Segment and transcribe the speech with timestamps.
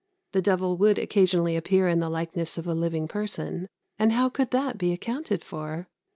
[0.31, 3.69] The devil would occasionally appear in the likeness of a living person;
[3.99, 5.89] and how could that be accounted for?